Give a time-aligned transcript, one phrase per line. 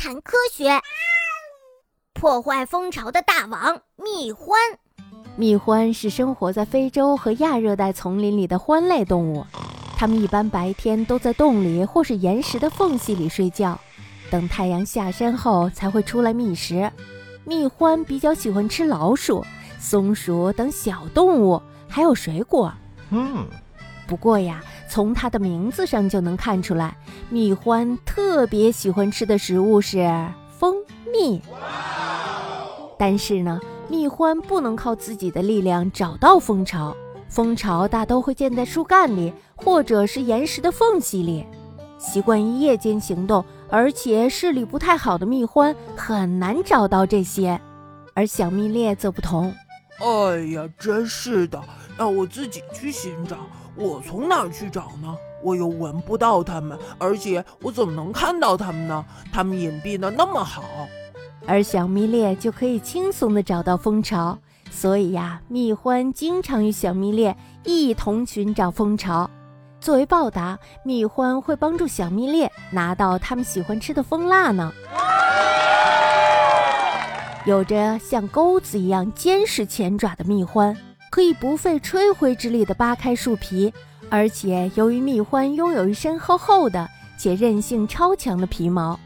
[0.00, 0.80] 谈科学。
[2.14, 4.54] 破坏蜂巢的大王蜜獾。
[5.36, 9.44] 蜜獾是生活在非洲和亚热带丛林里的獾类动物，
[9.98, 13.78] 它们一般白天都在洞里或是岩石的缝隙里睡觉，
[14.30, 16.90] 等太阳下山后才会出来觅食。
[17.44, 19.44] 蜜獾比较喜欢吃老鼠、
[19.78, 22.72] 松鼠等小动物，还有水果。
[23.10, 23.46] 嗯，
[24.06, 26.96] 不过呀，从它的名字上就能看出来，
[27.28, 30.10] 蜜獾特别喜欢吃的食物是
[30.58, 30.74] 蜂
[31.12, 31.40] 蜜。
[32.98, 36.94] 但是呢，蜜獾不能靠自己的力量找到蜂巢，
[37.28, 41.46] 蜂巢大都会建在树干里或者是岩石的缝隙里。
[41.96, 47.60] 习惯于夜间行动，而且视力不太好的蜜獾很难找到这些，
[48.12, 49.54] 而小蜜猎则不同。
[50.00, 51.62] 哎呀，真是的，
[51.96, 53.36] 让我自己去寻找，
[53.74, 55.16] 我从哪儿去找呢？
[55.42, 59.04] 我又闻不到它们，而且我怎么能看到它们呢？
[59.32, 60.62] 它们隐蔽的那么好。
[61.46, 64.38] 而小蜜猎就可以轻松地找到蜂巢，
[64.70, 69.28] 所以呀，蜜獾经常与小蜜猎一同寻找蜂巢。
[69.80, 74.70] 作为报答，蜜獾会帮助小蜜猎拿到它们喜欢吃的蜂蜡呢。
[77.46, 80.76] 有着像钩子一样坚实前爪的蜜獾，
[81.10, 83.74] 可以不费吹灰之力地扒开树皮，
[84.08, 88.98] 而且由于蜜獾拥有一身厚厚的且韧性超强的皮毛。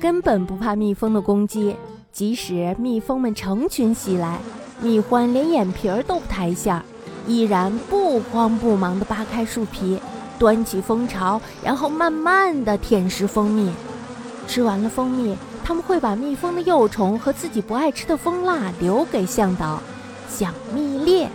[0.00, 1.76] 根本不怕蜜蜂的攻击，
[2.10, 4.40] 即使蜜蜂们成群袭来，
[4.80, 6.82] 蜜獾连眼皮儿都不抬一下，
[7.26, 10.00] 依然不慌不忙地扒开树皮，
[10.38, 13.70] 端起蜂巢，然后慢慢地舔食蜂蜜。
[14.48, 19.82] 吃完了蜂蜜，他们会把蜜蜂的幼虫和自己不爱吃的蜂蜡留给向导
[20.26, 21.28] 小蜜猎。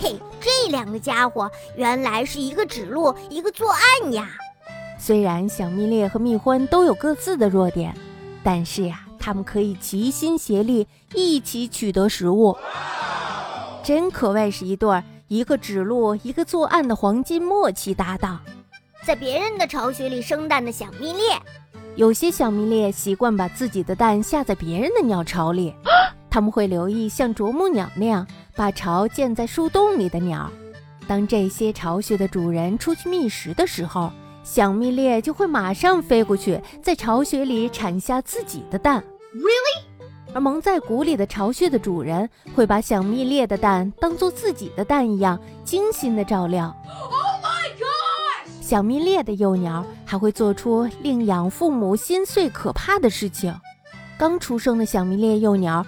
[0.00, 4.28] 嘿，这两个家伙原来是一个指路，一个作案呀！
[4.96, 7.92] 虽然小蜜猎和蜜獾都有各自的弱点，
[8.44, 12.56] 但是呀，他们可以齐心协力，一起取得食物，
[13.82, 18.40] 真可谓是一对儿一个指路，一个作案的黄金默契搭档。
[19.04, 21.40] 在别人的巢穴里生蛋的小蜜猎，
[21.96, 25.74] 有些小蜜猎习惯把自己的蛋下在别人的鸟巢里，
[26.30, 30.50] 他们会留意像啄木鸟那样把巢建在树洞里的鸟。
[31.06, 34.12] 当这些巢穴的主人出去觅食的时候，
[34.42, 39.02] 小蜜猎就会马上飞过去，在巢穴里产下自己的蛋。
[39.34, 39.84] Really？
[40.34, 46.74] 而蒙在鼓里的巢穴的主人会把小蜜猎的蛋当做自己的蛋一样精心的照料。
[46.86, 47.12] Oh
[47.42, 48.62] my god！
[48.62, 53.54] 小蜜猎的幼鸟还会做出令养父母心碎可怕的事情。
[54.18, 55.84] 刚出生的小蜜猎幼鸟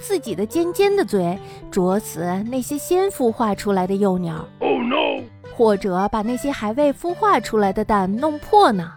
[0.00, 1.38] 自己的尖尖的嘴
[1.70, 4.44] 啄死那些先孵化出来的幼鸟。
[4.58, 5.22] Oh no！
[5.54, 8.92] 或者把那些还未孵化出来的蛋弄破呢？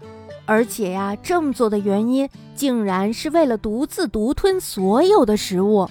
[0.45, 5.89] 而且呀，这么做的原因竟然是为了独自独吞所有的食物。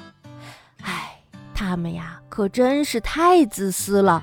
[0.83, 1.19] 唉，
[1.55, 4.23] 他们呀，可真是太自私了。